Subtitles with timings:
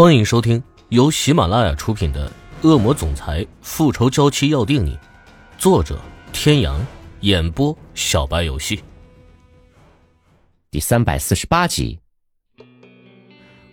[0.00, 2.32] 欢迎收听由喜马拉雅出品的
[2.66, 4.96] 《恶魔总裁复仇娇妻要定你》，
[5.58, 6.00] 作者：
[6.32, 6.80] 天阳，
[7.20, 8.82] 演播：小白游戏。
[10.70, 12.00] 第三百四十八集，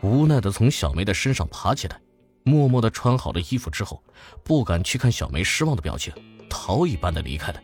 [0.00, 2.00] 无奈的从小梅的身上爬起来，
[2.42, 4.02] 默默的穿好了衣服之后，
[4.42, 6.12] 不敢去看小梅失望的表情，
[6.50, 7.62] 逃一般的离开了。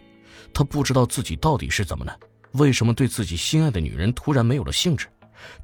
[0.52, 2.16] 他不知道自己到底是怎么了，
[2.52, 5.08] 为什么对自己心爱的女人突然没有了兴致？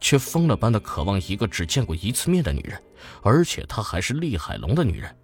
[0.01, 2.83] 却疯了般的渴望一个只见过一次面的女人，
[3.23, 5.17] 而且她还是厉海龙的女人。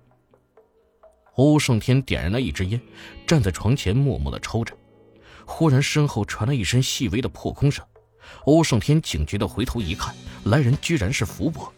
[1.35, 2.81] 欧胜天点燃了一支烟，
[3.27, 4.75] 站在床前默默的抽着。
[5.45, 7.85] 忽然，身后传来一声细微的破空声。
[8.47, 10.15] 欧胜天警觉的回头一看，
[10.45, 11.73] 来人居然是福伯。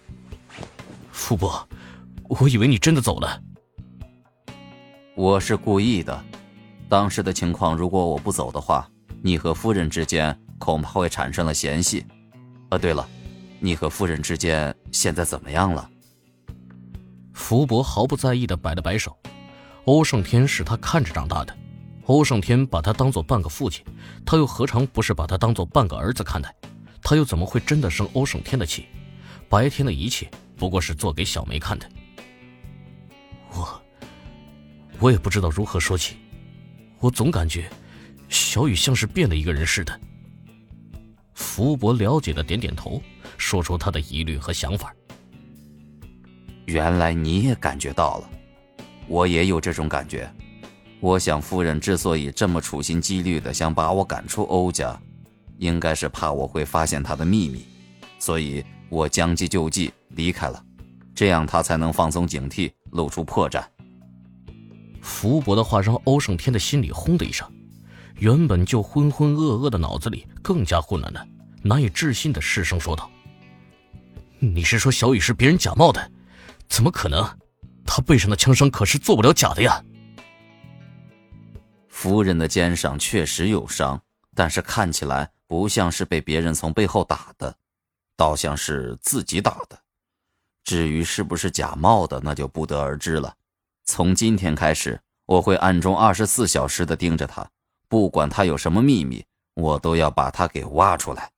[1.11, 1.69] 福伯，
[2.29, 3.43] 我以为你真的走了。
[5.15, 6.25] 我是故意的。
[6.89, 8.89] 当时的情况，如果我不走的话，
[9.21, 12.07] 你和夫人之间恐怕会产生了嫌隙。
[12.71, 13.09] 啊，对了，
[13.61, 15.89] 你和夫人之间现在怎么样了？
[17.33, 19.17] 福伯毫不在意的摆了摆手。
[19.85, 21.57] 欧胜天是他看着长大的，
[22.05, 23.83] 欧胜天把他当做半个父亲，
[24.27, 26.55] 他又何尝不是把他当做半个儿子看待？
[27.03, 28.87] 他又怎么会真的生欧胜天的气？
[29.49, 31.89] 白天的一切不过是做给小梅看的。
[33.53, 33.83] 我，
[34.99, 36.17] 我也不知道如何说起，
[36.99, 37.71] 我总感觉
[38.29, 40.01] 小雨像是变了一个人似的。
[41.59, 43.03] 福伯了解的点点头，
[43.37, 44.95] 说出他的疑虑和想法。
[46.67, 48.31] 原来你也感觉到了，
[49.09, 50.33] 我也有这种感觉。
[51.01, 54.97] 我想夫人之所以这么处心积虑的想把我赶出欧家，
[55.57, 57.67] 应该是怕我会发现她的秘密，
[58.21, 60.65] 所以我将计就计离开了，
[61.13, 63.65] 这样她才能放松警惕，露出破绽。
[65.01, 67.45] 福伯的话让欧胜天的心里轰的一声。
[68.21, 71.27] 原本就浑浑噩噩的脑子里更加混乱了，
[71.63, 73.11] 难以置信的失声说道
[74.39, 76.11] ：“你是说小雨是别人假冒的？
[76.69, 77.25] 怎么可能？
[77.85, 79.83] 他背上的枪伤可是做不了假的呀！”
[81.89, 84.01] 夫人的肩上确实有伤，
[84.35, 87.55] 但是看起来不像是被别人从背后打的，
[88.17, 89.79] 倒像是自己打的。
[90.63, 93.35] 至于是不是假冒的，那就不得而知了。
[93.85, 97.45] 从今天开始，我会暗中二十四小时的盯着他。
[97.89, 99.25] 不管他有什么秘密，
[99.55, 101.31] 我都要把他给挖出来。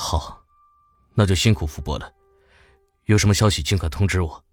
[0.00, 0.40] 好，
[1.12, 2.08] 那就辛苦福伯了。
[3.06, 4.44] 有什么消息尽快通知我。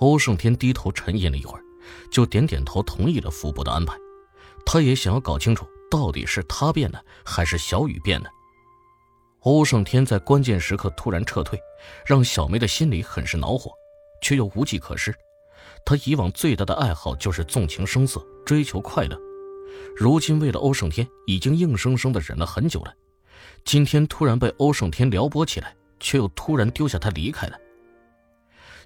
[0.00, 1.64] 欧胜天低头沉吟了一会儿，
[2.12, 3.96] 就点点头同意了福伯的安排。
[4.66, 8.28] 他也想要搞清楚，到底是他变了，还是小雨变了。
[9.40, 11.58] 欧胜天在关键时刻突然撤退，
[12.04, 13.72] 让小梅的心里很是恼火，
[14.20, 15.14] 却又无计可施。
[15.82, 18.22] 他以往最大的爱好就是纵情声色。
[18.44, 19.18] 追求快乐，
[19.96, 22.94] 如今为了欧胜天，已经硬生生的忍了很久了。
[23.66, 27.58] 今天突然被欧胜天撩拨起来，却又突然丢下他离开了。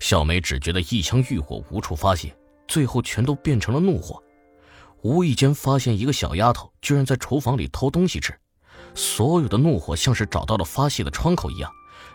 [0.00, 2.34] 小梅只觉得一腔欲火无处发泄，
[2.66, 4.22] 最后全都变成了怒火。
[5.02, 8.34] 无意间发现一个小丫头居然在厨房里偷东西吃，
[8.94, 11.70] 所有的怒火像是找到了发泄的窗口一样，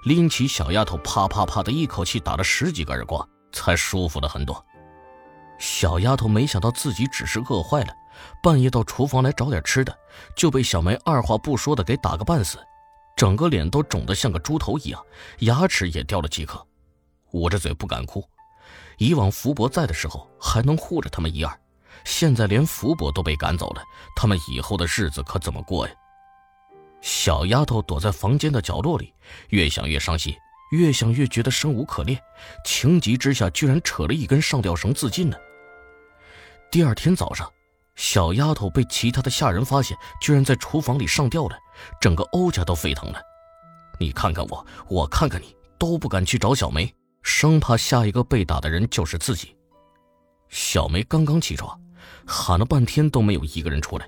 [0.06, 4.66] 拎起小丫头，啪啪啪的一口气打了十几个耳光，才舒服了很多。
[5.58, 7.94] 小丫头没想到自己只是饿坏了，
[8.42, 9.98] 半夜到厨房来找点吃的，
[10.36, 12.58] 就被小梅二话不说的给打个半死，
[13.16, 15.02] 整个脸都肿得像个猪头一样，
[15.40, 16.66] 牙齿也掉了几颗，
[17.32, 18.24] 捂着嘴不敢哭。
[18.98, 21.60] 以往福伯在的时候还能护着他们一二，
[22.04, 23.82] 现在连福伯都被赶走了，
[24.16, 25.94] 他们以后的日子可怎么过呀？
[27.02, 29.14] 小丫头躲在房间的角落里，
[29.50, 30.36] 越想越伤心，
[30.72, 32.20] 越想越觉得生无可恋，
[32.66, 35.38] 情急之下居然扯了一根上吊绳自尽了。
[36.72, 37.50] 第二天早上，
[37.96, 41.58] 小丫头被其他的下人发现，居然在厨房里上吊了，
[42.02, 43.22] 整个欧家都沸腾了。
[44.00, 49.56] 你看看我，我看看你，都不敢去找小梅，生怕下一个被打的人就是自己。
[50.50, 51.80] 小梅刚刚起床，
[52.25, 54.08] 喊了半天都没有一个人出来，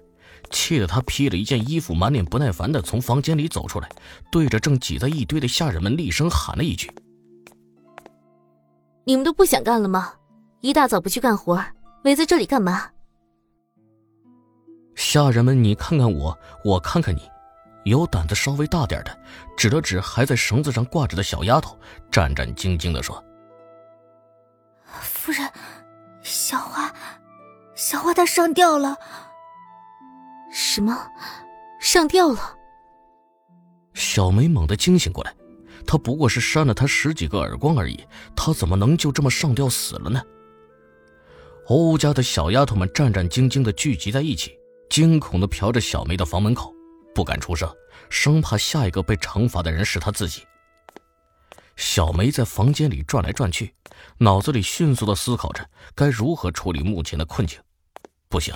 [0.51, 3.89] 气得他披了一件衣服，满脸不耐烦的从房间里走出来，
[4.31, 6.91] 对着正挤在一堆的下人们厉声喊了一句
[9.05, 10.13] ：“你们都不想干了吗？
[10.61, 11.63] 一大早不去干活？”
[12.03, 12.89] 围在这里干嘛？
[14.95, 17.21] 下人们，你看看我，我看看你，
[17.83, 19.19] 有胆子稍微大点的，
[19.57, 21.77] 指了指还在绳子上挂着的小丫头，
[22.09, 23.21] 战战兢兢的说
[25.01, 25.49] ：“夫人，
[26.21, 26.93] 小花，
[27.75, 28.97] 小花她上吊了。”
[30.77, 30.95] 什么？
[31.79, 32.55] 上吊了？
[33.95, 35.35] 小梅猛地惊醒过来，
[35.87, 37.99] 她不过是扇了他十几个耳光而已，
[38.35, 40.21] 她怎么能就这么上吊死了呢？
[41.65, 44.55] 欧家的小丫头们战战兢兢地聚集在一起，
[44.87, 46.71] 惊恐地瞟着小梅的房门口，
[47.15, 47.67] 不敢出声，
[48.11, 50.43] 生怕下一个被惩罚的人是她自己。
[51.75, 53.73] 小梅在房间里转来转去，
[54.19, 57.59] 脑子里迅速的思考着该如何处理目前的困境。
[58.29, 58.53] 不行，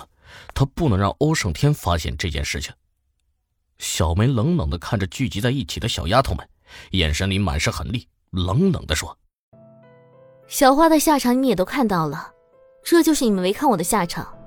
[0.54, 2.74] 她不能让欧胜天发现这件事情。
[3.80, 6.48] 小梅冷冷的看着聚集在一起的小丫头们，
[6.92, 9.18] 眼神里满是狠厉，冷冷的说
[10.48, 12.32] ：“小花的下场你们也都看到了，
[12.84, 14.38] 这就是你们违抗我的下场。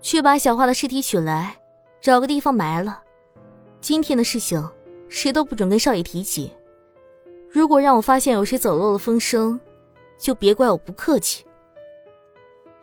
[0.00, 1.56] 去把小花的尸体取来，
[2.00, 3.02] 找个地方埋了。
[3.80, 4.66] 今天的事情，
[5.08, 6.52] 谁都不准跟少爷提起。”
[7.50, 9.60] 如果让我发现有谁走漏了风声，
[10.18, 11.44] 就别怪我不客气。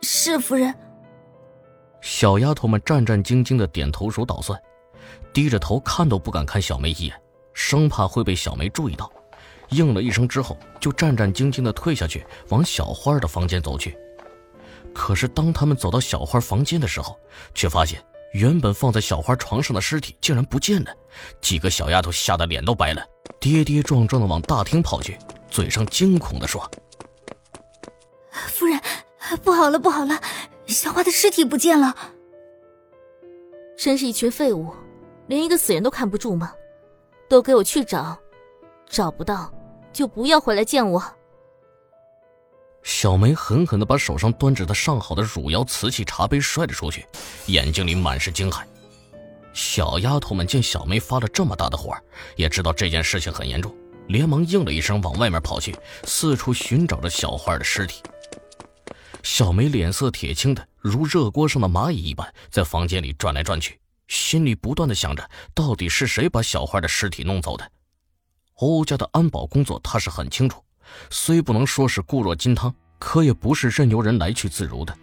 [0.00, 0.74] 是夫人。
[2.02, 4.60] 小丫头们战战兢兢的点头如捣蒜，
[5.32, 7.22] 低着头看都不敢看小梅一眼，
[7.54, 9.10] 生怕会被小梅注意到。
[9.70, 13.96] 应了一声之后，就战战兢兢的退下去，往小花的房间走去。
[14.92, 17.16] 可是当他们走到小花房间的时候，
[17.54, 18.04] 却发现
[18.34, 20.92] 原本放在小花床上的尸体竟然不见了。
[21.40, 23.02] 几个小丫头吓得脸都白了。
[23.40, 25.16] 跌跌撞撞的往大厅跑去，
[25.50, 26.70] 嘴上惊恐的说
[28.48, 28.78] ：“夫人，
[29.42, 30.20] 不好了，不好了，
[30.72, 31.94] 小花的尸体不见了！
[33.76, 34.72] 真是一群废物，
[35.26, 36.52] 连一个死人都看不住吗？
[37.28, 38.18] 都给我去找，
[38.88, 39.52] 找不到
[39.92, 41.02] 就不要回来见我！”
[42.82, 47.06] 小梅狠狠的把手上端着的上好的汝窑瓷器茶杯摔了出去，
[47.46, 48.62] 眼睛里满是惊骇。
[49.52, 51.94] 小丫头们见小梅发了这么大的火，
[52.36, 53.72] 也知道这件事情很严重，
[54.08, 58.02] 连忙应了一声，往外面跑去，四处寻找着小花的尸体。
[59.22, 63.78] 小梅脸色铁青的如热锅上的蚂蚁一般，在房间里转来转去，
[64.08, 67.70] 心里不断的想着，到底是谁把小花的尸体弄走的？
[68.56, 70.62] 欧家的安保工作她是很清楚，
[71.10, 74.96] 虽不能说是固若金汤，可也不是任由人来去自如的。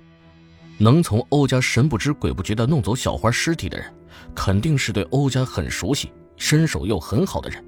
[0.78, 3.94] 能从欧家神不知鬼不觉的弄走小花尸体的人。
[4.36, 7.64] 肯定是对欧家很熟悉、身手又很好的人。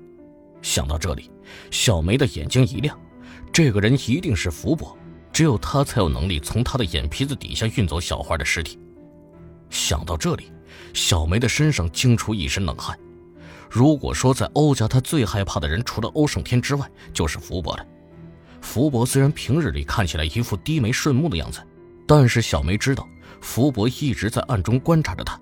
[0.62, 1.32] 想到这里，
[1.70, 3.00] 小梅的眼睛一亮，
[3.54, 4.98] 这个人一定是福伯，
[5.34, 8.78] 只有他才有能力从他的眼皮子底下运走小花的尸体。
[9.70, 10.52] 想到这里，
[10.94, 12.98] 小梅的身上惊出一身冷汗。
[13.70, 17.86] 如果说在欧家，他最害怕的人除了欧胜天之外，就是福伯了。
[18.60, 21.66] 福伯虽然平日里看起来一副低眉顺目的样子，
[22.06, 23.08] 但是小梅知道，
[23.40, 25.40] 福伯一直在暗中观察着他。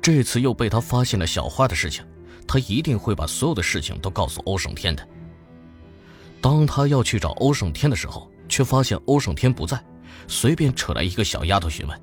[0.00, 2.02] 这次又被他发现了小花的事情，
[2.48, 5.06] 他一定会把所有的事情都告诉欧胜天的。
[6.40, 9.82] 当他要去找欧胜天的时候，却发现欧胜天不在，
[10.28, 12.02] 随便扯来一个小丫头询问。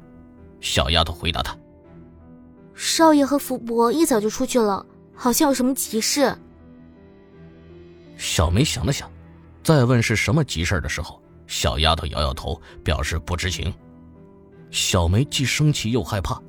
[0.60, 1.56] 小丫头回答他
[2.74, 6.36] ：“少爷和福伯一早就出去了，好像有什么急事。”
[8.18, 9.08] 小梅想了想，
[9.64, 13.72] 再问是什么急事的时候，小丫头摇摇头，表示不知情。
[14.72, 16.42] 小梅既生气又害怕。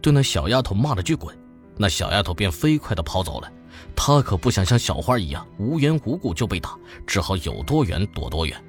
[0.00, 1.36] 对那小丫头骂了句“滚”，
[1.76, 3.52] 那小丫头便飞快的跑走了。
[3.96, 8.64] 她可不想像小花一样无缘无故就被打，只好有多远躲多远。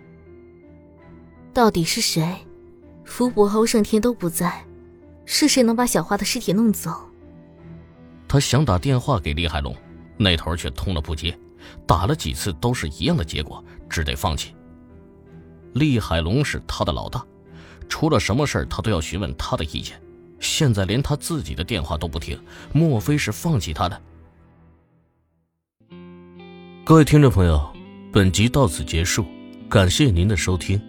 [1.53, 2.23] 到底是谁？
[3.03, 4.63] 福伯和欧胜天都不在，
[5.25, 6.91] 是谁能把小花的尸体弄走？
[8.27, 9.75] 他想打电话给厉海龙，
[10.15, 11.37] 那头却通了不接，
[11.87, 14.53] 打了几次都是一样的结果，只得放弃。
[15.73, 17.25] 厉海龙是他的老大，
[17.87, 19.99] 出了什么事他都要询问他的意见。
[20.39, 22.39] 现在连他自己的电话都不听，
[22.71, 24.01] 莫非是放弃他的？
[26.85, 27.67] 各位听众朋友，
[28.13, 29.25] 本集到此结束，
[29.68, 30.79] 感谢您的收听。